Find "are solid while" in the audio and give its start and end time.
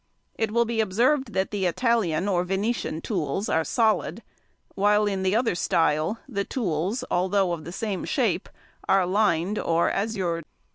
3.49-5.05